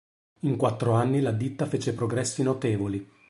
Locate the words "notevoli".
2.41-3.07